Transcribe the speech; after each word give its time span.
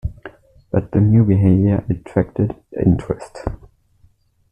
But 0.71 0.93
the 0.93 0.99
new 0.99 1.23
behavior 1.23 1.85
attracted 1.87 2.55
interest. 2.83 3.45